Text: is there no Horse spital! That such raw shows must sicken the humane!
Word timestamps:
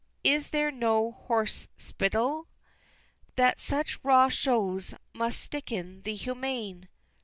is 0.23 0.47
there 0.49 0.71
no 0.71 1.11
Horse 1.11 1.67
spital! 1.77 2.47
That 3.35 3.59
such 3.59 3.99
raw 4.03 4.29
shows 4.29 4.95
must 5.13 5.51
sicken 5.51 6.01
the 6.01 6.15
humane! 6.15 6.89